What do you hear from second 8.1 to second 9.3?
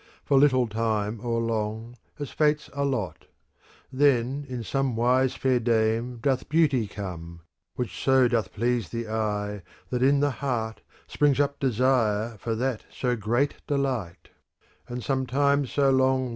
doth please the